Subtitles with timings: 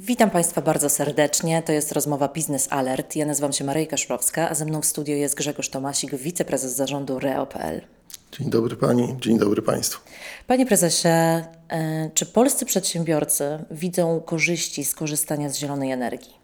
[0.00, 1.62] Witam Państwa bardzo serdecznie.
[1.62, 3.16] To jest rozmowa Business Alert.
[3.16, 7.18] Ja nazywam się Marejka Szrowska, a ze mną w studio jest Grzegorz Tomasik, wiceprezes zarządu
[7.18, 7.80] Reo.pl.
[8.32, 10.00] Dzień dobry Pani, dzień dobry Państwu.
[10.46, 16.34] Panie prezesie, e, czy polscy przedsiębiorcy widzą korzyści z korzystania z zielonej energii?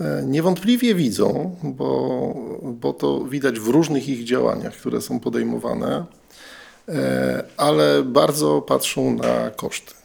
[0.00, 6.04] E, niewątpliwie widzą, bo, bo to widać w różnych ich działaniach, które są podejmowane,
[6.88, 10.01] e, ale bardzo patrzą na koszty.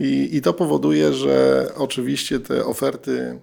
[0.00, 3.38] I, I to powoduje, że oczywiście te oferty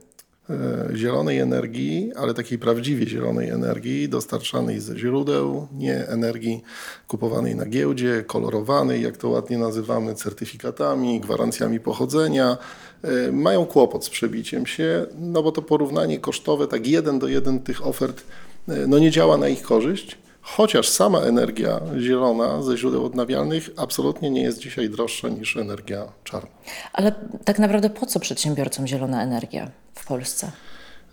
[0.50, 6.62] e, zielonej energii, ale takiej prawdziwie zielonej energii, dostarczanej ze źródeł, nie energii
[7.08, 12.58] kupowanej na giełdzie, kolorowanej, jak to ładnie nazywamy, certyfikatami, gwarancjami pochodzenia,
[13.04, 17.60] e, mają kłopot z przebiciem się, no bo to porównanie kosztowe, tak jeden do jeden
[17.60, 18.24] tych ofert,
[18.68, 20.18] e, no nie działa na ich korzyść
[20.48, 26.50] chociaż sama energia zielona ze źródeł odnawialnych absolutnie nie jest dzisiaj droższa niż energia czarna.
[26.94, 27.12] Ale
[27.46, 30.52] tak naprawdę po co przedsiębiorcom zielona energia w Polsce?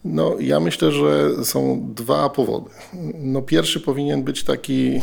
[0.04, 2.70] No, ja myślę, że są dwa powody.
[3.14, 5.00] No, pierwszy powinien być taki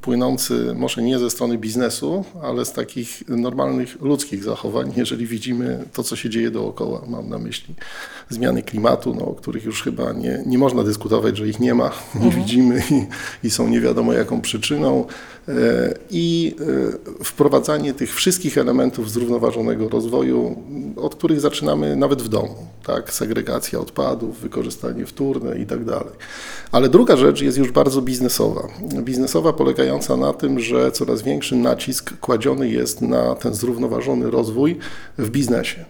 [0.00, 6.02] płynący, może nie ze strony biznesu, ale z takich normalnych ludzkich zachowań, jeżeli widzimy to,
[6.02, 7.02] co się dzieje dookoła.
[7.08, 7.74] Mam na myśli
[8.28, 11.90] zmiany klimatu, no, o których już chyba nie, nie można dyskutować, że ich nie ma,
[12.14, 12.42] nie mhm.
[12.42, 15.06] widzimy i, i są nie wiadomo jaką przyczyną.
[15.48, 16.56] E, I
[17.20, 20.62] e, wprowadzanie tych wszystkich elementów zrównoważonego rozwoju,
[20.96, 22.54] od których zaczynamy nawet w domu,
[22.86, 23.12] tak?
[23.12, 26.12] segregacja odpadów, wykorzystanie wtórne i tak dalej.
[26.72, 28.68] Ale druga rzecz jest już bardzo biznesowa.
[28.82, 34.78] Biznesowa polegająca na tym, że coraz większy nacisk kładziony jest na ten zrównoważony rozwój
[35.18, 35.84] w biznesie.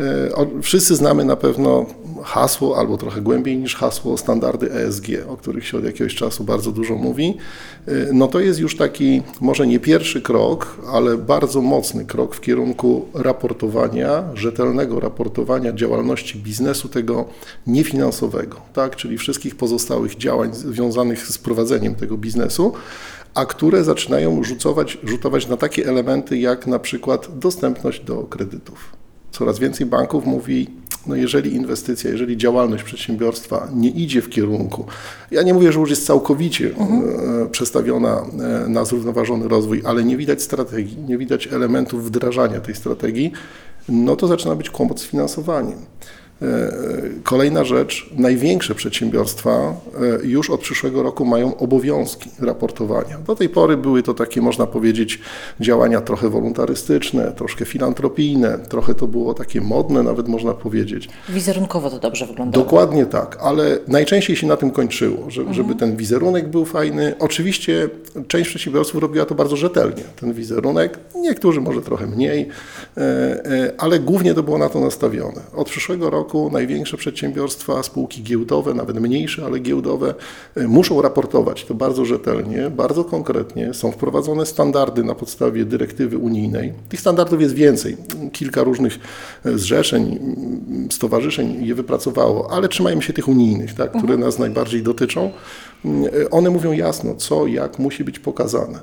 [0.00, 1.86] E, wszyscy znamy na pewno
[2.24, 6.72] hasło, albo trochę głębiej niż hasło, standardy ESG, o których się od jakiegoś czasu bardzo
[6.72, 7.36] dużo mówi.
[7.86, 12.40] E, no to jest już taki, może nie pierwszy krok, ale bardzo mocny krok w
[12.40, 17.24] kierunku raportowania, rzetelnego raportowania działalności biznesu, tego
[17.66, 18.96] niefinansowego, tak?
[18.96, 22.72] czyli wszystkich pozostałych działań związanych z prowadzeniem tego biznesu
[23.34, 29.00] a które zaczynają rzucować, rzutować na takie elementy jak na przykład dostępność do kredytów.
[29.32, 30.66] Coraz więcej banków mówi,
[31.06, 34.84] no jeżeli inwestycja, jeżeli działalność przedsiębiorstwa nie idzie w kierunku,
[35.30, 37.02] ja nie mówię, że już jest całkowicie mhm.
[37.42, 38.22] E, przestawiona
[38.64, 43.32] e, na zrównoważony rozwój, ale nie widać strategii, nie widać elementów wdrażania tej strategii,
[43.88, 45.78] no to zaczyna być kłopot z finansowaniem.
[46.42, 46.72] E,
[47.22, 53.18] kolejna rzecz, największe przedsiębiorstwa e, już od przyszłego roku mają obowiązki raportowania.
[53.26, 55.20] Do tej pory były to takie, można powiedzieć,
[55.60, 61.08] działania trochę wolontarystyczne, troszkę filantropijne, trochę to było takie modne, nawet można powiedzieć.
[61.28, 62.64] Wizerunkowo to dobrze wyglądało.
[62.64, 65.54] Dokładnie tak, ale najczęściej się na tym kończyło, żeby, mhm.
[65.54, 67.14] żeby ten wizerunek był fajny.
[67.18, 67.88] Oczywiście
[68.28, 72.48] część przedsiębiorców robiła to bardzo rzetelnie, ten wizerunek, niektórzy może trochę mniej,
[72.96, 75.40] e, ale głównie to było na to nastawione.
[75.54, 80.14] Od przyszłego roku roku największe przedsiębiorstwa, spółki giełdowe, nawet mniejsze, ale giełdowe,
[80.56, 83.74] y, muszą raportować to bardzo rzetelnie, bardzo konkretnie.
[83.74, 86.72] Są wprowadzone standardy na podstawie dyrektywy unijnej.
[86.88, 87.96] Tych standardów jest więcej.
[88.32, 88.98] Kilka różnych
[89.46, 90.18] y, zrzeszeń,
[90.90, 94.20] stowarzyszeń je wypracowało, ale trzymajmy się tych unijnych, tak, które mhm.
[94.20, 95.30] nas najbardziej dotyczą.
[96.30, 98.78] One mówią jasno, co, jak musi być pokazane.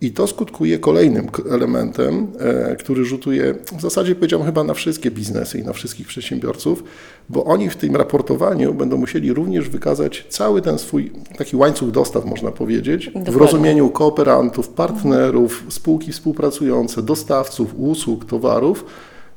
[0.00, 5.58] I to skutkuje kolejnym elementem, e, który rzutuje w zasadzie powiedziałbym chyba na wszystkie biznesy
[5.58, 6.84] i na wszystkich przedsiębiorców,
[7.28, 12.24] bo oni w tym raportowaniu będą musieli również wykazać cały ten swój taki łańcuch dostaw,
[12.24, 13.32] można powiedzieć, Dokładnie.
[13.32, 18.84] w rozumieniu kooperantów, partnerów, spółki współpracujące, dostawców usług, towarów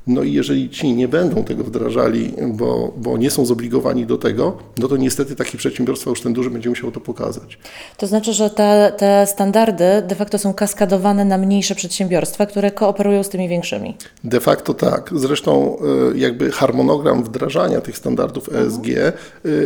[0.06, 4.58] no i jeżeli ci nie będą tego wdrażali, bo, bo nie są zobligowani do tego,
[4.78, 7.58] no to niestety takie przedsiębiorstwa już ten duży będzie musiał to pokazać.
[7.96, 13.22] To znaczy, że te, te standardy de facto są kaskadowane na mniejsze przedsiębiorstwa, które kooperują
[13.22, 13.96] z tymi większymi.
[14.24, 15.10] De facto tak.
[15.14, 15.76] Zresztą
[16.14, 19.12] e, jakby harmonogram wdrażania tych standardów ESG e,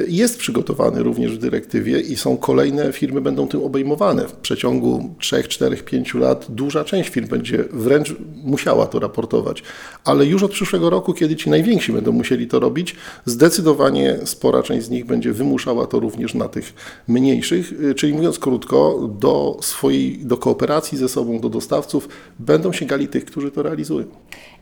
[0.09, 4.29] jest przygotowany również w dyrektywie i są kolejne firmy będą tym obejmowane.
[4.29, 9.63] W przeciągu 3, 4, 5 lat duża część firm będzie wręcz musiała to raportować.
[10.05, 14.87] Ale już od przyszłego roku, kiedy ci najwięksi będą musieli to robić, zdecydowanie spora część
[14.87, 16.75] z nich będzie wymuszała to również na tych
[17.09, 23.09] mniejszych, y, czyli mówiąc krótko, do swojej, do kooperacji ze sobą, do dostawców będą sięgali
[23.09, 24.07] tych, którzy to realizują.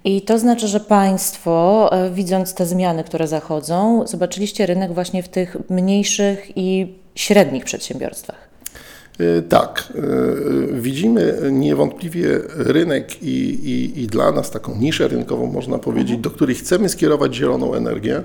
[0.04, 5.28] I to znaczy, że Państwo, e, widząc te zmiany, które zachodzą, zobaczyliście rynek właśnie w
[5.28, 8.41] tych mniejszych i średnich przedsiębiorstwach.
[9.22, 13.28] E, tak, e, widzimy niewątpliwie rynek i,
[13.70, 18.22] i, i dla nas taką niszę rynkową, można powiedzieć, do której chcemy skierować zieloną energię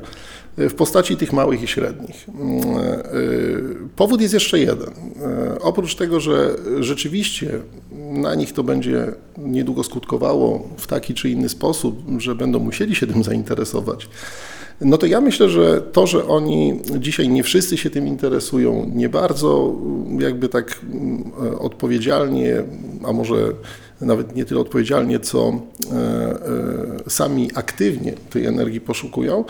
[0.57, 2.27] w postaci tych małych i średnich.
[2.39, 4.91] Mm, powód jest jeszcze jeden.
[5.61, 7.59] Oprócz tego, że rzeczywiście
[8.11, 13.07] na nich to będzie niedługo skutkowało w taki czy inny sposób, że będą musieli się
[13.07, 14.09] tym zainteresować,
[14.81, 19.09] no to ja myślę, że to, że oni dzisiaj nie wszyscy się tym interesują, nie
[19.09, 19.75] bardzo
[20.19, 22.63] jakby tak mm, odpowiedzialnie,
[23.03, 23.35] a może
[24.01, 25.95] nawet nie tyle odpowiedzialnie, co e,
[27.05, 29.45] e, sami aktywnie tej energii poszukują,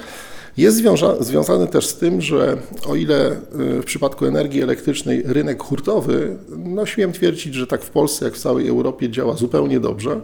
[0.57, 3.38] jest związa związany też z tym, że o ile e,
[3.81, 8.39] w przypadku energii elektrycznej rynek hurtowy, no śmiem twierdzić, że tak w Polsce jak w
[8.39, 10.21] całej Europie działa zupełnie dobrze,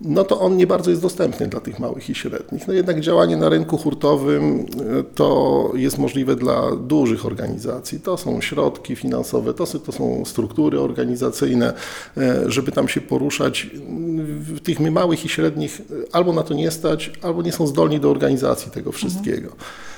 [0.00, 2.68] no to on nie bardzo jest dostępny dla tych małych i średnich.
[2.68, 4.66] No jednak działanie na rynku hurtowym
[4.98, 8.00] e, to jest możliwe dla dużych organizacji.
[8.00, 11.72] To są środki finansowe, to, to są struktury organizacyjne,
[12.16, 13.70] e, żeby tam się poruszać.
[14.62, 15.82] Tych małych i średnich
[16.12, 19.48] albo na to nie stać, albo nie są zdolni do organizacji tego wszystkiego.
[19.50, 19.93] Mhm.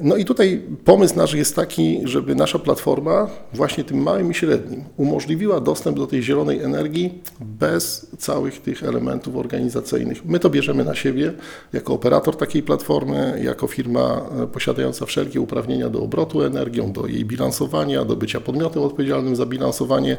[0.00, 4.84] No i tutaj pomysł nasz jest taki, żeby nasza platforma właśnie tym małym i średnim
[4.96, 10.24] umożliwiła dostęp do tej zielonej energii bez całych tych elementów organizacyjnych.
[10.24, 11.32] My to bierzemy na siebie
[11.72, 14.22] jako operator takiej platformy, jako firma
[14.52, 20.16] posiadająca wszelkie uprawnienia do obrotu energią, do jej bilansowania, do bycia podmiotem odpowiedzialnym za bilansowanie.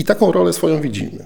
[0.00, 1.24] I taką rolę swoją widzimy.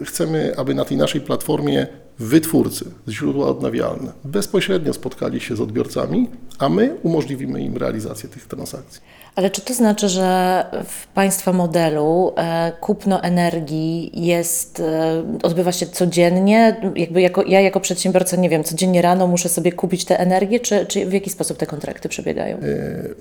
[0.00, 1.86] E, chcemy, aby na tej naszej platformie
[2.18, 6.28] wytwórcy z źródła odnawialne bezpośrednio spotkali się z odbiorcami,
[6.58, 9.00] a my umożliwimy im realizację tych transakcji.
[9.38, 15.86] Ale czy to znaczy, że w Państwa modelu e, kupno energii jest, e, odbywa się
[15.86, 16.80] codziennie?
[16.96, 20.86] Jakby jako, ja jako przedsiębiorca, nie wiem, codziennie rano muszę sobie kupić tę energię, czy,
[20.86, 22.56] czy w jaki sposób te kontrakty przebiegają?
[22.56, 22.60] E,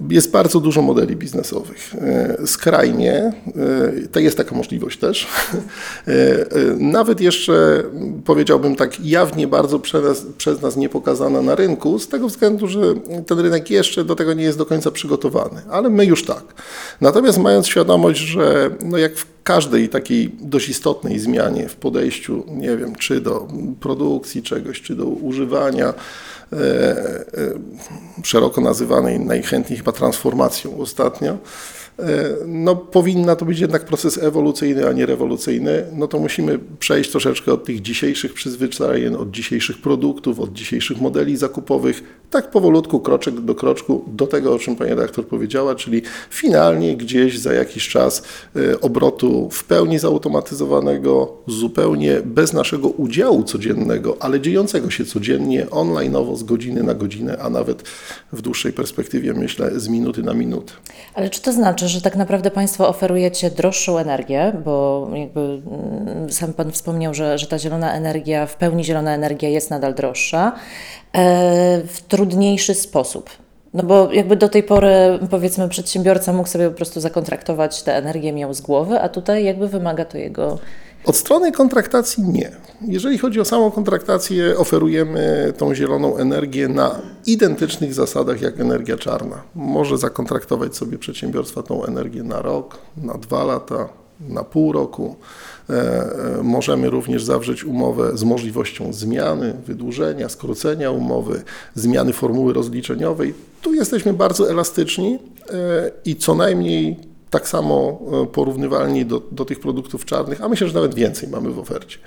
[0.10, 1.94] jest bardzo dużo modeli biznesowych.
[2.46, 3.32] Skrajnie,
[4.12, 5.28] to jest taka możliwość też.
[6.78, 7.84] Nawet jeszcze
[8.26, 12.82] powiedziałbym tak jawnie bardzo przez przez nas nie pokazana na rynku, z tego względu, że
[13.28, 15.62] ten rynek jeszcze do tego nie jest do końca przygotowany.
[15.70, 16.44] Ale my już tak.
[17.02, 22.78] Natomiast mając świadomość, że no jak w każdej takiej dość istotnej zmianie w podejściu, nie
[22.78, 23.48] wiem, czy do
[23.80, 27.24] produkcji czegoś, czy do używania, e, e,
[28.24, 31.38] szeroko nazywanej najchętniej chyba transformacją ostatnio,
[32.48, 37.54] no, powinna to być jednak proces ewolucyjny, a nie rewolucyjny, no to musimy przejść troszeczkę
[37.54, 43.56] od tych dzisiejszych przyzwyczajeń, od dzisiejszych produktów, od dzisiejszych modeli zakupowych, tak powolutku, kroczek do
[43.56, 48.24] kroczku, do tego, o czym pani redaktor powiedziała, czyli finalnie gdzieś za jakiś czas
[48.56, 56.38] e, obrotu w pełni zautomatyzowanego, zupełnie bez naszego udziału codziennego, ale dziejącego się codziennie, online'owo,
[56.38, 57.84] z godziny na godzinę, a nawet
[58.34, 60.74] w dłuższej perspektywie, myślę, z minuty na minutę.
[61.14, 66.54] Ale czy to znaczy, że tak naprawdę Państwo oferujecie droższą energię, bo jakby mm, sam
[66.54, 70.52] Pan wspomniał, że, że ta zielona energia, w pełni zielona energia jest nadal droższa,
[71.14, 73.30] e, w trudniejszy sposób.
[73.74, 78.34] No bo jakby do tej pory powiedzmy przedsiębiorca mógł sobie po prostu zakontraktować tę energię,
[78.34, 80.58] miał z głowy, a tutaj jakby wymaga to jego
[81.08, 82.52] od strony kontraktacji nie.
[82.82, 89.42] Jeżeli chodzi o samą kontraktację, oferujemy tą zieloną energię na identycznych zasadach jak energia czarna.
[89.56, 93.90] Może zakontraktować sobie przedsiębiorstwa tą energię na rok, na dwa lata,
[94.30, 95.16] na pół roku.
[95.70, 101.44] E, e, możemy również zawrzeć umowę z możliwością zmiany, wydłużenia, skrócenia umowy,
[101.76, 103.34] zmiany formuły rozliczeniowej.
[103.62, 105.20] Tu jesteśmy bardzo elastyczni
[105.50, 110.68] e, i co najmniej tak samo e, porównywalni do, do tych produktów czarnych, a myślę,
[110.68, 111.98] że nawet więcej mamy w ofercie.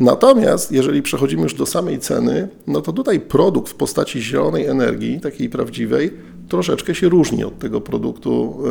[0.00, 5.20] Natomiast jeżeli przechodzimy już do samej ceny, no to tutaj produkt w postaci zielonej energii,
[5.20, 6.10] takiej prawdziwej,
[6.50, 8.62] troszeczkę się różni od tego produktu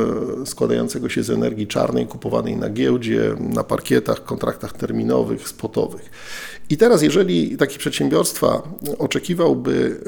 [0.42, 6.10] e, składającego się z energii czarnej, kupowanej na giełdzie, na parkietach, kontraktach terminowych, spotowych.
[6.70, 8.62] I teraz, jeżeli taki przedsiębiorstwa
[8.98, 10.02] oczekiwałby,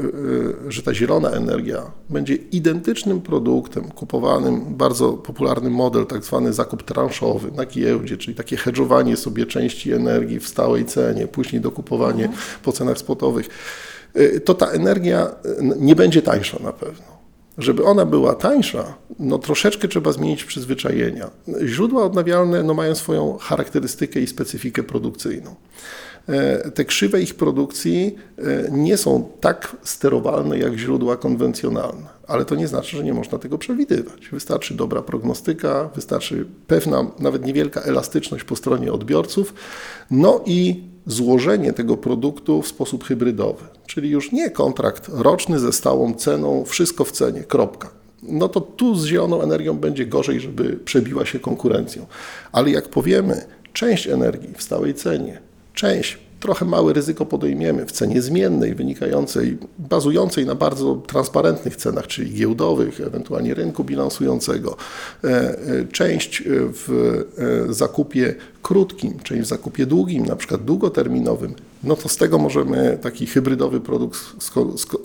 [0.68, 6.84] e, że ta zielona energia będzie identycznym produktem kupowanym, bardzo popularny model, tak zwany zakup
[6.84, 12.42] transzowy na giełdzie, czyli takie hedżowanie sobie części energii w stałej cenie, później dokupowanie mhm.
[12.64, 13.50] po cenach spotowych,
[14.14, 15.36] e, to ta energia
[15.80, 17.11] nie będzie tańsza na pewno.
[17.58, 21.30] Żeby ona była tańsza, no troszeczkę trzeba zmienić przyzwyczajenia.
[21.66, 25.56] Źródła odnawialne no, mają swoją charakterystykę i specyfikę produkcyjną.
[26.30, 32.56] E, te krzywe ich produkcji e, nie są tak sterowalne jak źródła konwencjonalne, ale to
[32.56, 34.30] nie znaczy, że nie można tego przewidywać.
[34.32, 39.54] Wystarczy dobra prognostyka, wystarczy pewna, nawet niewielka elastyczność po stronie odbiorców,
[40.12, 46.14] no i złożenie tego produktu w sposób hybrydowy, czyli już nie kontrakt roczny ze stałą
[46.14, 47.90] ceną, wszystko w cenie, kropka.
[48.24, 52.06] No to tu z zieloną energią będzie gorzej, żeby przebiła się konkurencją.
[52.52, 55.42] Ale jak powiemy, część energii w stałej cenie,
[55.74, 62.34] część trochę małe ryzyko podejmiemy w cenie zmiennej, wynikającej, bazującej na bardzo transparentnych cenach, czyli
[62.34, 64.78] giełdowych, ewentualnie rynku bilansującego,
[65.24, 65.58] e, e,
[65.92, 66.88] część w
[67.70, 73.26] zakupie krótkim, część w zakupie długim, na przykład długoterminowym, no to z tego możemy taki
[73.26, 74.18] hybrydowy produkt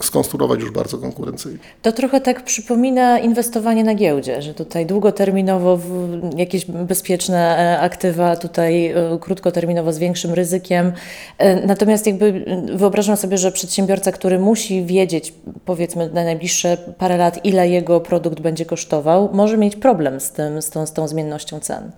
[0.01, 1.59] skonstruować już bardzo konkurencyjnie.
[1.81, 8.35] To trochę tak przypomina inwestowanie na giełdzie, że tutaj długoterminowo w jakieś bezpieczne e, aktywa,
[8.35, 10.91] tutaj e, krótkoterminowo z większym ryzykiem.
[11.37, 15.33] E, natomiast jakby wyobrażam sobie, że przedsiębiorca, który musi wiedzieć
[15.65, 20.61] powiedzmy na najbliższe parę lat, ile jego produkt będzie kosztował, może mieć problem z, tym,
[20.61, 21.91] z, tą, z tą zmiennością cen.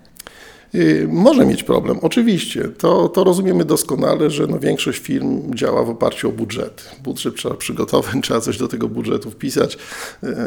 [0.74, 2.68] Y, może mieć problem, oczywiście.
[2.68, 6.90] To, to rozumiemy doskonale, że no większość firm działa w oparciu o budżet.
[7.04, 9.78] Budżet trzeba przygotować, trzeba coś do tego budżetu wpisać.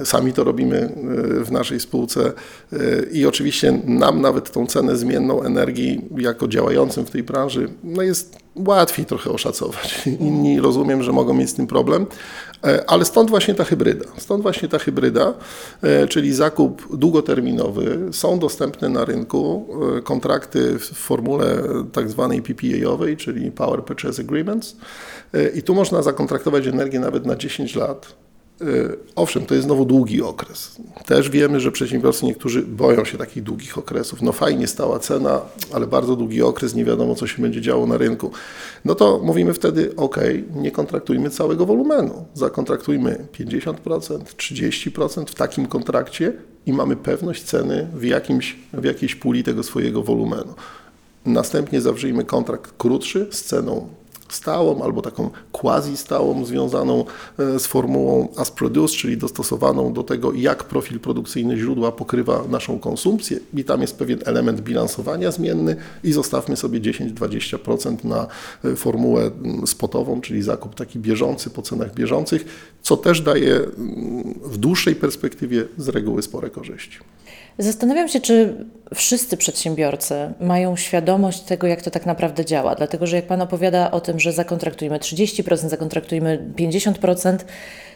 [0.02, 0.96] Y, sami to robimy
[1.42, 2.34] y, w naszej spółce
[3.12, 8.43] i oczywiście nam nawet tą cenę zmienną energii jako działającym w tej branży no jest
[8.56, 10.08] łatwiej trochę oszacować.
[10.20, 12.06] Inni rozumiem, że mogą mieć z tym problem,
[12.64, 14.06] e, ale stąd właśnie ta hybryda.
[14.18, 15.34] Stąd właśnie ta hybryda,
[15.82, 18.00] e, czyli zakup długoterminowy.
[18.12, 19.68] Są dostępne na rynku
[19.98, 24.76] e, kontrakty w formule tak zwanej PPA-owej, czyli Power Purchase Agreements.
[25.56, 28.23] I tu można zakontraktować energię nawet na 10 lat
[29.16, 30.76] owszem, to jest znowu długi okres.
[31.06, 34.22] Też wiemy, że przedsiębiorcy niektórzy boją się takich długich okresów.
[34.22, 35.42] No fajnie, stała cena,
[35.74, 38.32] ale bardzo długi okres, nie wiadomo, co się będzie działo na rynku.
[38.86, 40.18] No to mówimy wtedy, ok,
[40.56, 42.26] nie kontraktujmy całego wolumenu.
[42.34, 43.74] Zakontraktujmy 50%,
[44.38, 46.34] 30% w takim kontrakcie
[46.66, 50.54] i mamy pewność ceny w, jakimś, w jakiejś puli tego swojego wolumenu.
[51.26, 53.88] Następnie zawrzyjmy kontrakt krótszy z ceną
[54.36, 57.06] stałą albo taką quasi-stałą związaną
[57.40, 62.80] e, z formułą as produced, czyli dostosowaną do tego, jak profil produkcyjny źródła pokrywa naszą
[62.80, 68.28] konsumpcję i tam jest pewien element bilansowania zmienny i zostawmy sobie 10-20% na
[68.66, 72.46] e, formułę mm, spotową, czyli zakup taki bieżący po cenach bieżących,
[72.82, 77.00] co też daje mm, w dłuższej perspektywie z reguły spore korzyści.
[77.58, 82.76] Zastanawiam się, czy wszyscy przedsiębiorcy mają świadomość tego, jak to tak naprawdę działa.
[82.76, 87.38] Dlatego, że jak Pan opowiada o tym, że zakontraktujemy 30%, zakontraktujemy 50%,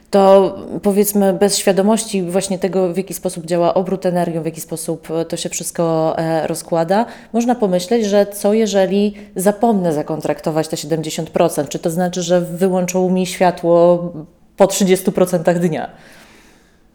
[0.10, 5.07] to powiedzmy bez świadomości właśnie tego, w jaki sposób działa obrót energią, w jaki sposób
[5.29, 11.67] to się wszystko e, rozkłada, można pomyśleć, że co jeżeli zapomnę zakontraktować te 70%?
[11.67, 14.13] Czy to znaczy, że wyłączą mi światło
[14.57, 15.89] po 30% dnia?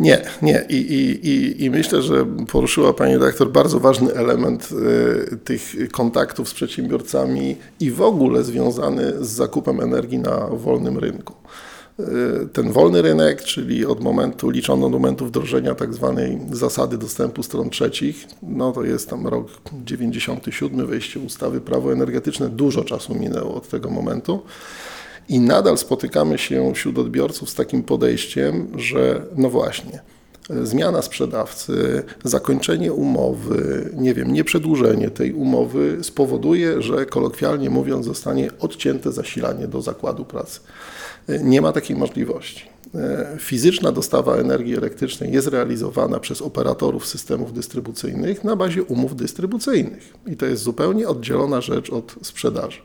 [0.01, 0.65] Nie, nie.
[0.69, 4.69] I, i, i, I myślę, że poruszyła Pani redaktor bardzo ważny element
[5.33, 11.35] y, tych kontaktów z przedsiębiorcami i w ogóle związany z zakupem energii na wolnym rynku.
[12.01, 17.43] Y, ten wolny rynek, czyli od momentu, liczono od momentu wdrożenia tak zwanej zasady dostępu
[17.43, 19.47] stron trzecich, no to jest tam rok
[19.85, 24.43] 97, wejście ustawy prawo energetyczne, dużo czasu minęło od tego momentu.
[25.29, 30.01] I nadal spotykamy się wśród odbiorców z takim podejściem, że no właśnie,
[30.63, 39.13] zmiana sprzedawcy, zakończenie umowy, nie wiem, nieprzedłużenie tej umowy spowoduje, że kolokwialnie mówiąc zostanie odcięte
[39.13, 40.61] zasilanie do zakładu pracy.
[41.29, 42.72] Nie ma takiej możliwości.
[42.95, 50.15] E, fizyczna dostawa energii elektrycznej jest realizowana przez operatorów systemów dystrybucyjnych na bazie umów dystrybucyjnych.
[50.27, 52.79] I to jest zupełnie oddzielona rzecz od sprzedaży.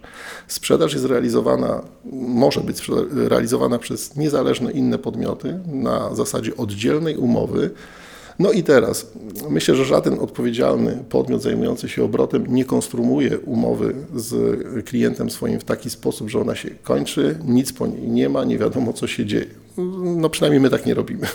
[0.48, 7.70] Sprzedaż jest realizowana, może być realizowana przez niezależne inne podmioty na zasadzie oddzielnej umowy.
[8.40, 9.12] No i teraz
[9.50, 15.64] myślę, że żaden odpowiedzialny podmiot zajmujący się obrotem nie konstruuje umowy z klientem swoim w
[15.64, 19.26] taki sposób, że ona się kończy, nic po niej nie ma, nie wiadomo co się
[19.26, 19.67] dzieje.
[20.18, 21.28] No przynajmniej my tak nie robimy.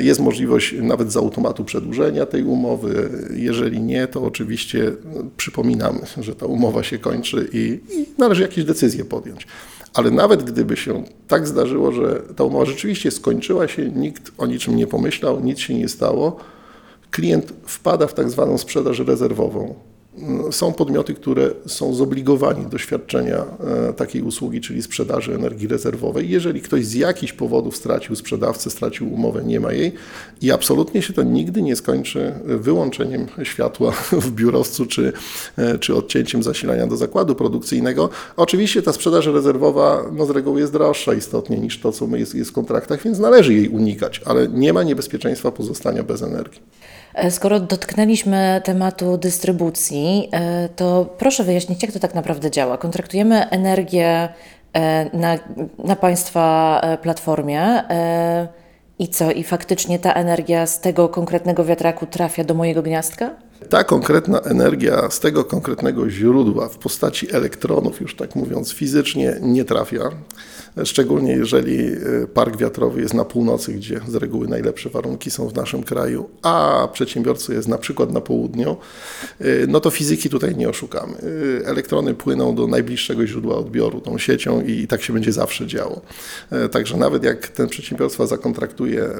[0.00, 3.10] Jest możliwość nawet z automatu przedłużenia tej umowy.
[3.36, 4.92] Jeżeli nie, to oczywiście
[5.36, 9.46] przypominamy, że ta umowa się kończy i, i należy jakieś decyzje podjąć.
[9.94, 14.76] Ale nawet gdyby się tak zdarzyło, że ta umowa rzeczywiście skończyła się, nikt o niczym
[14.76, 16.36] nie pomyślał, nic się nie stało,
[17.10, 19.74] klient wpada w tak zwaną sprzedaż rezerwową.
[20.50, 23.44] Są podmioty, które są zobligowani do świadczenia
[23.88, 26.30] e, takiej usługi, czyli sprzedaży energii rezerwowej.
[26.30, 29.92] Jeżeli ktoś z jakichś powodów stracił sprzedawcę, stracił umowę, nie ma jej
[30.42, 33.90] i absolutnie się to nigdy nie skończy wyłączeniem światła
[34.24, 35.12] w biurowcu czy,
[35.56, 38.10] e, czy odcięciem zasilania do zakładu produkcyjnego.
[38.36, 42.50] Oczywiście ta sprzedaż rezerwowa no, z reguły jest droższa istotnie niż to, co jest, jest
[42.50, 46.60] w kontraktach, więc należy jej unikać, ale nie ma niebezpieczeństwa pozostania bez energii.
[47.14, 52.78] E, skoro dotknęliśmy tematu dystrybucji, e, to proszę wyjaśnić, jak to tak naprawdę działa.
[52.78, 54.28] Kontraktujemy energię
[54.72, 55.38] e, na,
[55.84, 57.82] na Państwa platformie
[58.98, 59.30] i co?
[59.30, 63.30] I faktycznie ta energia z tego konkretnego wiatraku trafia do mojego gniazdka?
[63.68, 69.64] Ta konkretna energia z tego konkretnego źródła w postaci elektronów, już tak mówiąc fizycznie, nie
[69.64, 70.10] trafia.
[70.84, 71.96] Szczególnie jeżeli e,
[72.34, 76.88] park wiatrowy jest na północy, gdzie z reguły najlepsze warunki są w naszym kraju, a
[76.92, 78.76] przedsiębiorcy jest na przykład na południu,
[79.40, 81.14] e, no to fizyki tutaj nie oszukamy.
[81.62, 86.00] E, Elektrony płyną do najbliższego źródła odbioru tą siecią i tak się będzie zawsze działo.
[86.70, 89.10] Także nawet jak ten przedsiębiorstwa zakontraktuje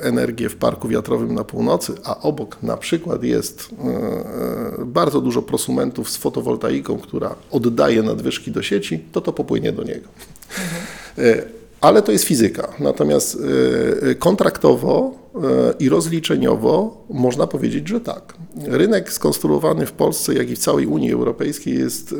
[0.00, 3.68] energię w parku wiatrowym na północy, a obok na przykład jest
[4.86, 10.08] bardzo dużo prosumentów z fotowoltaiką, która oddaje nadwyżki do sieci, to to popłynie do niego.
[11.18, 11.42] E,
[11.80, 12.68] Ale to jest fizyka.
[12.78, 13.38] Natomiast
[14.10, 15.38] e, kontraktowo e,
[15.78, 18.34] i rozliczeniowo można powiedzieć, że tak.
[18.66, 22.16] Rynek skonstruowany w Polsce, jak i w całej Unii Europejskiej jest e,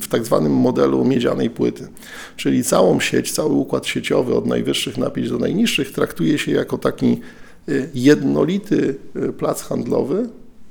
[0.00, 1.88] w tak zwanym modelu miedzianej płyty.
[2.36, 7.20] Czyli całą sieć, cały układ sieciowy od najwyższych napięć do najniższych traktuje się jako taki
[7.68, 10.28] e, jednolity e, plac handlowy,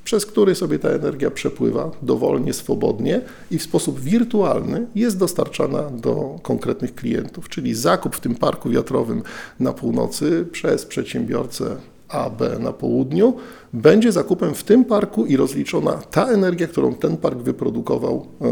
[0.07, 3.21] przez który sobie ta energia przepływa dowolnie, swobodnie
[3.51, 7.49] i w sposób wirtualny jest dostarczana do konkretnych klientów.
[7.49, 9.23] Czyli zakup w tym parku wiatrowym
[9.59, 11.75] na północy przez przedsiębiorcę
[12.09, 13.33] A, B na południu
[13.73, 18.47] będzie zakupem w tym parku i rozliczona ta energia, którą ten park wyprodukował e,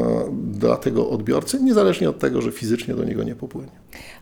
[0.52, 3.72] dla tego odbiorcy, niezależnie od tego, że fizycznie do niego nie popłynie.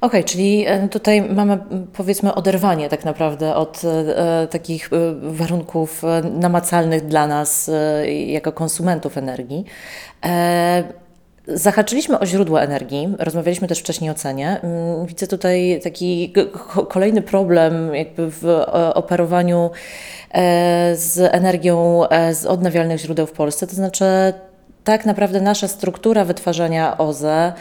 [0.02, 1.58] Okej, czyli e, tutaj mamy
[1.94, 4.90] powiedzmy oderwanie tak naprawdę od e, takich
[5.24, 6.02] warunków
[6.40, 7.72] namacalnych dla nas
[8.28, 9.66] jako konsumentów energii.
[11.48, 14.60] Zahaczyliśmy o źródła energii, rozmawialiśmy też wcześniej o cenie.
[14.62, 16.34] Mm, Widzę tutaj taki
[16.90, 19.72] kolejny problem jakby w e, operowaniu
[20.32, 24.06] e, z energią e, z odnawialnych źródeł w Polsce, to znaczy
[24.84, 27.54] tak naprawdę nasza struktura wytwarzania OZE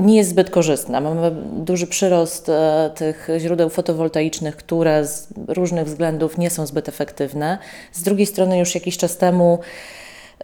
[0.00, 1.00] nie jest zbyt korzystna.
[1.00, 2.50] Mamy duży przyrost
[2.94, 7.58] tych źródeł fotowoltaicznych, które z różnych względów nie są zbyt efektywne.
[7.92, 9.58] Z drugiej strony już jakiś czas temu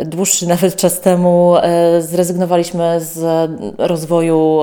[0.05, 4.63] dłuższy nawet czas temu e, zrezygnowaliśmy z rozwoju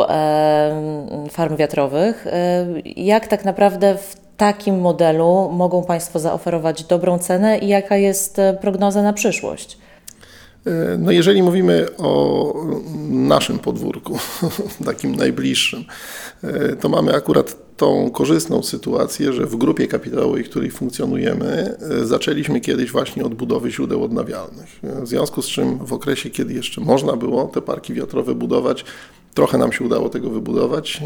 [1.29, 2.27] farm wiatrowych.
[2.27, 8.39] E, Jak tak naprawdę w takim modelu mogą Państwo zaoferować dobrą cenę i jaka jest
[8.39, 9.77] e, prognoza na przyszłość?
[10.97, 12.53] No jeżeli mówimy o
[13.09, 14.17] naszym podwórku,
[14.85, 15.83] takim najbliższym,
[16.81, 22.61] to mamy akurat tą korzystną sytuację, że w grupie kapitałowej, w której funkcjonujemy, e, zaczęliśmy
[22.61, 24.79] kiedyś właśnie od budowy źródeł odnawialnych.
[24.83, 28.85] E, W związku z czym w okresie, kiedy jeszcze można było te parki wiatrowe budować,
[29.33, 31.01] Trochę nam się udało tego wybudować.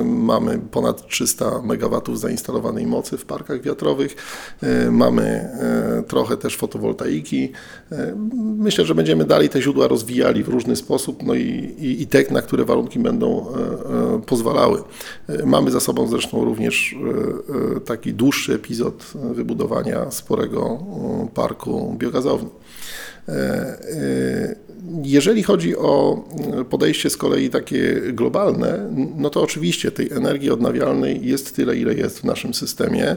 [0.00, 4.16] E, Mamy ponad 300 MW zainstalowanej mocy w parkach wiatrowych.
[4.62, 7.52] E, Mamy e, trochę też fotowoltaiki.
[8.56, 11.40] Myślę, że będziemy dalej te źródła rozwijali w różny sposób, no i,
[11.78, 13.46] i, i na które warunki będą
[14.26, 14.82] pozwalały.
[15.44, 16.96] Mamy za sobą zresztą również
[17.84, 20.78] taki dłuższy epizod wybudowania sporego
[21.34, 22.50] parku biogazowni.
[23.28, 24.70] E, e,
[25.04, 26.24] Jeżeli chodzi o
[26.70, 32.18] podejście z kolei takie globalne, no to oczywiście tej energii odnawialnej jest tyle, ile jest
[32.18, 33.06] w naszym systemie.
[33.10, 33.16] E,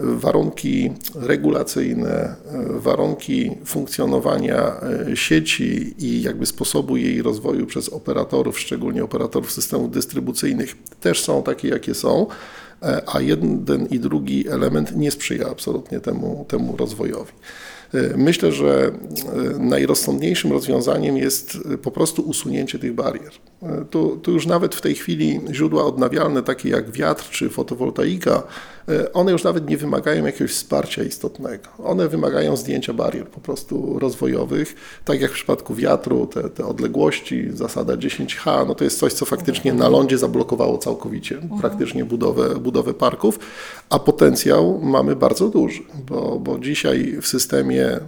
[0.00, 2.34] Warunki regulacyjne,
[2.68, 4.72] warunki funkcjonowania
[5.14, 11.68] sieci i jakby sposobu jej rozwoju przez operatorów, szczególnie operatorów systemów dystrybucyjnych, też są takie,
[11.68, 12.26] jakie są
[13.06, 17.32] a jeden i drugi element nie sprzyja absolutnie temu, temu rozwojowi.
[18.16, 18.92] Myślę, że
[19.54, 23.32] e, najrozsądniejszym rozwiązaniem jest e, po prostu usunięcie tych barier.
[23.62, 28.42] E, Tu, tu już nawet w tej chwili źródła odnawialne, takie jak wiatr czy fotowoltaika,
[29.12, 31.68] one już nawet nie wymagają jakiegoś wsparcia istotnego.
[31.84, 34.74] One wymagają zdjęcia barier po prostu rozwojowych.
[35.04, 39.24] Tak jak w przypadku wiatru, te, te odległości, zasada 10H, no to jest coś, co
[39.24, 43.38] faktycznie na lądzie zablokowało całkowicie praktycznie budowę, budowę parków,
[43.90, 48.00] a potencjał mamy bardzo duży, bo, bo dzisiaj w systemie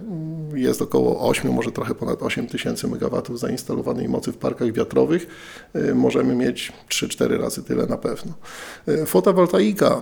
[0.61, 5.27] jest około 8, może trochę ponad 8 tysięcy megawatów zainstalowanej mocy w parkach wiatrowych.
[5.75, 8.33] Y, Możemy mieć 3-4 razy tyle na pewno.
[8.87, 10.01] Y, Fotowoltaika,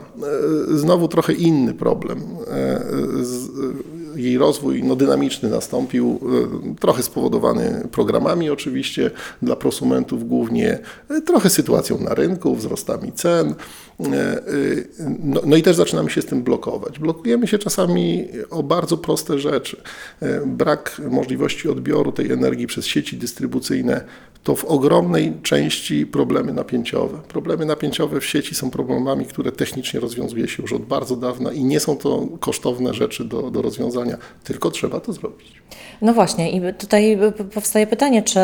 [0.72, 2.24] y, znowu trochę inny problem.
[4.16, 6.20] Jej rozwój no, dynamiczny nastąpił,
[6.74, 10.80] y, trochę spowodowany programami oczywiście, dla prosumentów głównie,
[11.12, 13.56] y, trochę sytuacją na rynku, wzrostami cen.
[14.00, 14.88] Y,
[15.24, 17.00] No, no i też zaczynamy się z tym blokować.
[17.00, 19.82] Blokujemy się czasami o bardzo proste rzeczy.
[20.46, 24.04] Brak możliwości odbioru tej energii przez sieci dystrybucyjne
[24.44, 27.20] to w ogromnej części problemy napięciowe.
[27.28, 31.64] Problemy napięciowe w sieci są problemami, które technicznie rozwiązuje się już od bardzo dawna i
[31.64, 34.18] nie są to kosztowne rzeczy do, do rozwiązania.
[34.44, 35.64] tylko trzeba to zrobić.
[36.02, 37.18] No właśnie, i tutaj
[37.54, 38.40] powstaje pytanie, czy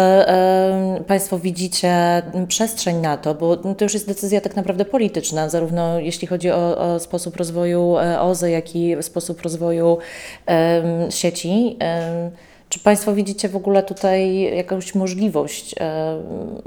[1.07, 6.27] Państwo widzicie przestrzeń na to, bo to już jest decyzja tak naprawdę polityczna, zarówno jeśli
[6.27, 9.97] chodzi o, o sposób rozwoju e, OZE, jak i sposób rozwoju
[11.09, 11.77] sieci.
[12.69, 15.75] Czy Państwo widzicie w ogóle tutaj jakąś możliwość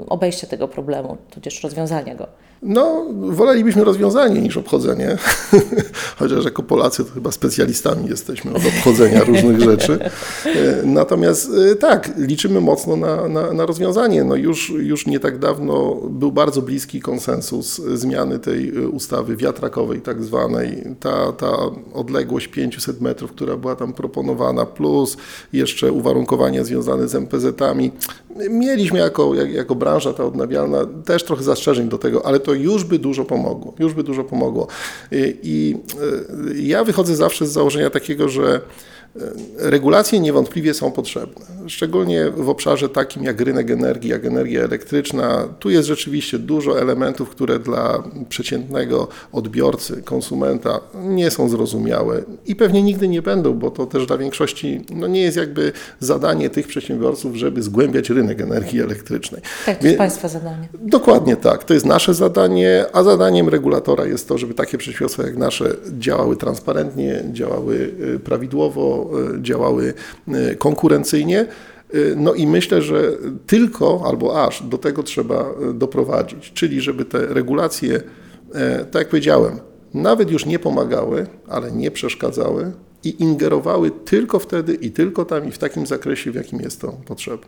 [0.09, 2.27] obejścia tego problemu, tudzież rozwiązania go?
[2.63, 5.17] No, wolelibyśmy rozwiązanie niż obchodzenie,
[6.19, 9.99] chociaż jako Polacy to chyba specjalistami jesteśmy od obchodzenia różnych rzeczy.
[10.45, 14.23] E, natomiast e, tak, liczymy mocno na, na, na, rozwiązanie.
[14.23, 20.01] No już, już nie tak dawno był bardzo bliski konsensus zmiany tej e, ustawy wiatrakowej
[20.01, 20.83] tak zwanej.
[20.99, 21.51] Ta, ta
[21.93, 25.17] odległość 500 metrów, która była tam proponowana, plus
[25.53, 27.91] jeszcze uwarunkowania związane z MPZ-ami.
[28.49, 32.99] Mieliśmy jako, jako branża ta odnawialna też trochę zastrzeżeń do tego, ale to już by
[32.99, 33.73] dużo pomogło.
[33.79, 34.67] Już by dużo pomogło.
[35.11, 35.77] I,
[36.57, 38.61] i ja wychodzę zawsze z założenia takiego, że
[39.57, 45.47] Regulacje niewątpliwie są potrzebne, szczególnie w obszarze takim jak rynek energii, jak energia elektryczna.
[45.59, 52.83] Tu jest rzeczywiście dużo elementów, które dla przeciętnego odbiorcy, konsumenta nie są zrozumiałe i pewnie
[52.83, 57.35] nigdy nie będą, bo to też dla większości no nie jest jakby zadanie tych przedsiębiorców,
[57.35, 59.41] żeby zgłębiać rynek energii elektrycznej.
[59.65, 60.69] Tak, to jest Państwa zadanie.
[60.73, 65.37] Dokładnie tak, to jest nasze zadanie, a zadaniem regulatora jest to, żeby takie przedsiębiorstwa jak
[65.37, 67.75] nasze działały transparentnie, działały
[68.15, 69.93] y, prawidłowo, E, działały
[70.27, 71.39] e, konkurencyjnie.
[71.39, 71.47] E,
[72.15, 73.11] no i myślę, że
[73.47, 78.01] tylko albo aż do tego trzeba doprowadzić, czyli żeby te regulacje,
[78.91, 79.59] tak jak powiedziałem,
[79.93, 82.71] nawet już nie pomagały, ale nie przeszkadzały
[83.03, 86.91] i ingerowały tylko wtedy i tylko tam i w takim zakresie, w jakim jest to
[87.05, 87.47] potrzebne.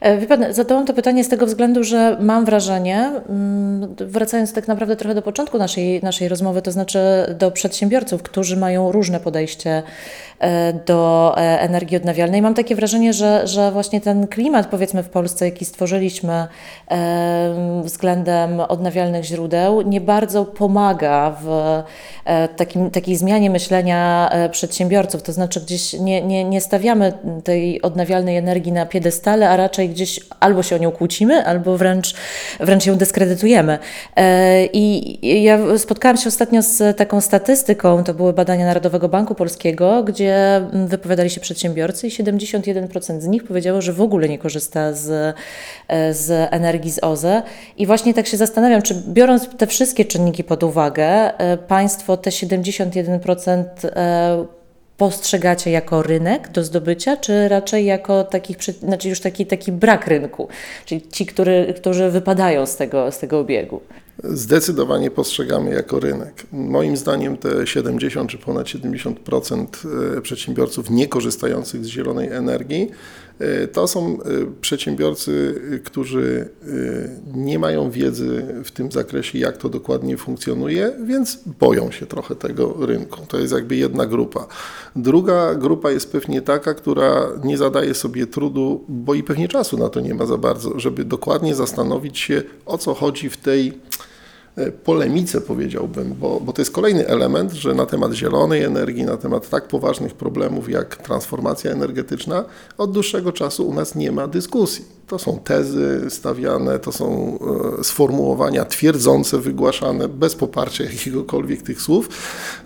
[0.00, 4.68] E, wie pan, zadałam to pytanie z tego względu, że mam wrażenie, mm, wracając tak
[4.68, 6.98] naprawdę trochę do początku naszej, naszej rozmowy, to znaczy
[7.38, 9.82] do przedsiębiorców, którzy mają różne podejście
[10.38, 12.42] e, do e, energii odnawialnej.
[12.42, 16.46] Mam takie wrażenie, że, że właśnie ten klimat, powiedzmy w Polsce, jaki stworzyliśmy
[17.82, 21.82] względem odnawialnych źródeł, nie bardzo pomaga w
[22.56, 25.22] takim, takiej zmianie myślenia przedsiębiorców.
[25.22, 27.12] To znaczy, gdzieś nie, nie, nie stawiamy
[27.44, 32.14] tej odnawialnej energii na piedestale, a raczej gdzieś albo się o nią kłócimy, albo wręcz,
[32.60, 33.78] wręcz ją dyskredytujemy.
[34.16, 40.02] E, I ja spotkałam się ostatnio z taką statystyką, to były badania Narodowego Banku Polskiego,
[40.02, 45.36] gdzie wypowiadali się przedsiębiorcy i 71% z nich powiedziało, że w ogóle nie korzysta z,
[45.88, 47.42] e, z energii z OZE.
[47.76, 52.30] I właśnie tak się zastanawiam, czy biorąc te wszystkie czynniki pod uwagę, e, państwo te
[52.30, 53.66] 71%
[54.98, 60.48] postrzegacie jako rynek do zdobycia, czy raczej jako takich, znaczy już taki, taki brak rynku,
[60.84, 63.80] czyli ci, który, którzy wypadają z tego, z tego obiegu?
[64.24, 66.46] Zdecydowanie postrzegamy jako rynek.
[66.52, 69.66] Moim zdaniem te 70 czy ponad 70%
[70.16, 72.90] e, przedsiębiorców niekorzystających z zielonej energii
[73.72, 74.24] to są e,
[74.60, 76.48] przedsiębiorcy, którzy
[77.34, 82.86] nie mają wiedzy w tym zakresie, jak to dokładnie funkcjonuje, więc boją się trochę tego
[82.86, 83.20] rynku.
[83.28, 84.46] To jest jakby jedna grupa.
[84.96, 89.88] Druga grupa jest pewnie taka, która nie zadaje sobie trudu, bo i pewnie czasu na
[89.88, 94.07] to nie ma za bardzo, żeby dokładnie zastanowić się, o co chodzi w tej E,
[94.84, 99.48] polemice, powiedziałbym, bo, bo to jest kolejny element, że na temat zielonej energii, na temat
[99.48, 102.44] tak poważnych problemów jak transformacja energetyczna,
[102.78, 104.97] od dłuższego czasu u nas nie ma dyskusji.
[105.08, 107.38] To są tezy stawiane, to są
[107.80, 112.08] e, sformułowania twierdzące, wygłaszane bez poparcia jakiegokolwiek tych słów.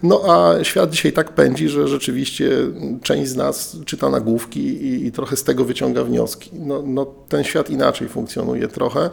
[0.03, 2.51] No a świat dzisiaj tak pędzi, że rzeczywiście
[3.03, 6.51] część z nas czyta nagłówki i, i trochę z tego wyciąga wnioski.
[6.53, 9.11] No, no, ten świat inaczej funkcjonuje trochę.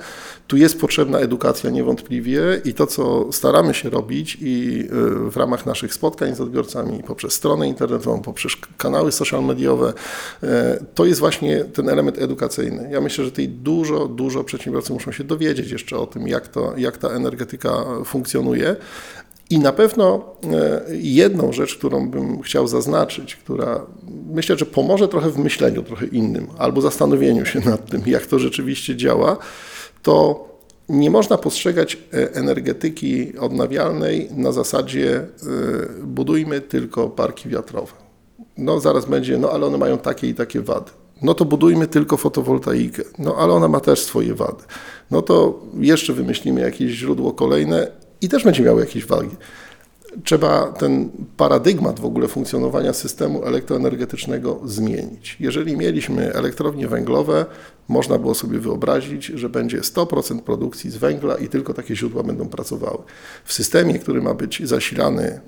[0.48, 4.84] Tu jest potrzebna edukacja niewątpliwie i to, co staramy się robić i
[5.26, 9.94] e, w ramach naszych spotkań z odbiorcami poprzez stronę internetową, poprzez kanały social mediowe,
[10.44, 12.90] e, to jest właśnie ten element edukacyjny.
[12.92, 16.48] Ja myślę, myślę, że tutaj dużo, dużo przedsiębiorcy muszą się dowiedzieć jeszcze o tym, jak,
[16.48, 18.76] to, jak ta energetyka funkcjonuje.
[19.50, 23.86] I na pewno e, jedną rzecz, którą bym chciał zaznaczyć, która
[24.34, 28.40] myślę, że pomoże trochę w myśleniu trochę innym albo zastanowieniu się nad tym, jak to
[28.40, 29.38] rzeczywiście działa,
[30.04, 30.46] to
[30.90, 35.26] nie można postrzegać e, energetyki odnawialnej na zasadzie e,
[36.04, 37.94] budujmy tylko parki wiatrowe.
[38.58, 42.18] No zaraz będzie, no ale one mają takie i takie wady no to budujmy tylko
[42.18, 43.04] fotowoltaikę.
[43.20, 44.64] No ale ona ma też swoje wady.
[45.12, 49.36] No to jeszcze wymyślimy jakieś źródło kolejne i też będzie miało jakieś wagi.
[50.24, 55.38] trzeba ten paradygmat w ogóle funkcjonowania systemu elektroenergetycznego zmienić.
[55.40, 57.46] Jeżeli mieliśmy elektrownie węglowe,
[57.88, 62.50] można było sobie wyobrazić, że będzie 100% produkcji z węgla i tylko takie źródła będą
[62.50, 62.98] pracowały.
[63.46, 65.40] W systemie, który ma być zasilany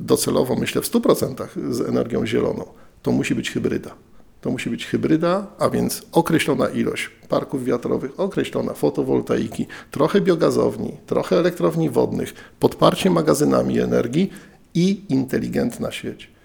[0.00, 2.64] docelowo, myślę, w 100% z energią zieloną,
[3.02, 3.94] to musi być hybryda.
[4.40, 11.38] To musi być hybryda, a więc określona ilość parków wiatrowych, określona fotowoltaiki, trochę biogazowni, trochę
[11.38, 14.30] elektrowni wodnych, podparcie magazynami energii
[14.74, 16.37] i inteligentna sieć.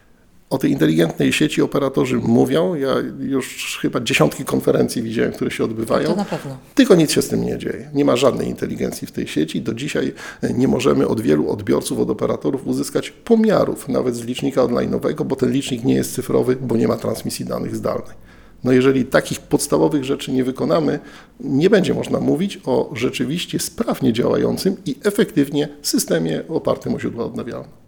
[0.54, 2.76] O tej inteligentnej sieci operatorzy mówią.
[2.76, 6.10] Ja już chyba dziesiątki konferencji widziałem, które się odbywają.
[6.10, 6.58] To na pewno.
[6.76, 7.90] Tylko nic się z tym nie dzieje.
[7.94, 9.62] Nie ma żadnej inteligencji w tej sieci.
[9.62, 14.62] Do dzisiaj e, nie możemy od wielu odbiorców, od operatorów uzyskać pomiarów, nawet z licznika
[14.62, 18.16] online'owego, bo ten licznik nie jest cyfrowy, bo nie ma transmisji danych zdalnej.
[18.64, 21.00] No jeżeli takich podstawowych rzeczy nie wykonamy,
[21.40, 27.83] nie będzie można mówić o rzeczywiście sprawnie działającym i efektywnie systemie opartym o źródła odnawialne.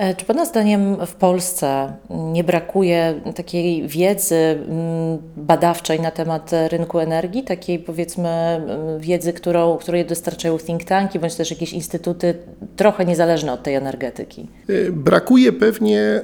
[0.00, 6.98] E, Czy Pana zdaniem w Polsce nie brakuje takiej wiedzy mm, badawczej na temat rynku
[6.98, 12.34] energii, takiej powiedzmy mm, wiedzy, którą, której dostarczają think tanki, bądź też jakieś instytuty
[12.76, 14.48] trochę niezależne od tej energetyki?
[14.70, 16.20] Y, Brakuje pewnie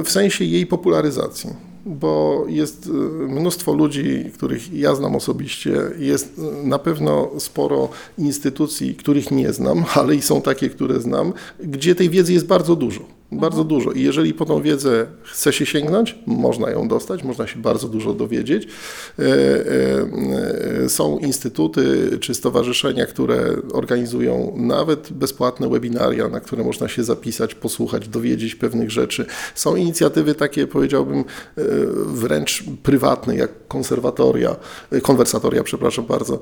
[0.00, 1.50] y, w sensie jej popularyzacji,
[1.86, 2.90] bo jest y,
[3.28, 9.84] mnóstwo ludzi, których ja znam osobiście, jest y, na pewno sporo instytucji, których nie znam,
[9.94, 13.00] ale i są takie, które znam, gdzie tej wiedzy jest bardzo dużo.
[13.40, 13.92] Bardzo dużo.
[13.92, 18.12] I jeżeli po tą wiedzę chce się sięgnąć, można ją dostać, można się bardzo dużo
[18.12, 18.68] dowiedzieć.
[19.18, 21.84] E, e, e, Są instytuty
[22.20, 28.90] czy stowarzyszenia, które organizują nawet bezpłatne webinaria, na które można się zapisać, posłuchać, dowiedzieć pewnych
[28.90, 29.26] rzeczy.
[29.54, 31.24] Są inicjatywy takie, powiedziałbym,
[32.06, 34.56] wręcz prywatne, jak konserwatoria,
[35.02, 36.40] konwersatoria, przepraszam bardzo.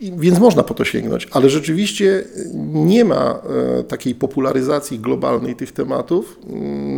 [0.00, 2.24] Więc można po to sięgnąć, ale rzeczywiście
[2.72, 3.42] nie ma
[3.88, 6.38] takiej popularyzacji globalnej tych tematów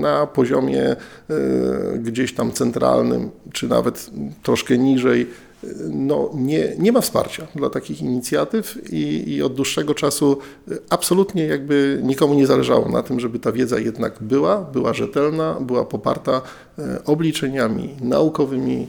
[0.00, 0.96] na poziomie e,
[1.98, 4.11] gdzieś tam centralnym, czy nawet
[4.42, 5.22] troszkę niżej.
[5.22, 10.38] E, No, nie, nie ma wsparcia dla takich inicjatyw i, i od dłuższego czasu
[10.70, 15.57] e, absolutnie jakby nikomu nie zależało na tym, żeby ta wiedza jednak była, była rzetelna,
[15.61, 16.42] była poparta
[17.04, 18.87] obliczeniami naukowymi,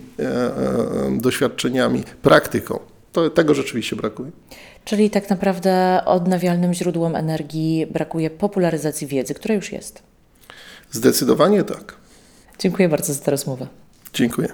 [1.11, 2.79] doświadczeniami, praktyką.
[3.11, 4.31] To, tego rzeczywiście brakuje.
[4.85, 10.03] Czyli tak naprawdę odnawialnym źródłom energii brakuje popularyzacji wiedzy, która już jest.
[10.91, 11.95] Zdecydowanie tak.
[12.59, 13.67] Dziękuję bardzo za tę rozmowę.
[14.13, 14.47] Dziękuję.